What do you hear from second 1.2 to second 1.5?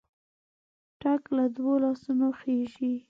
له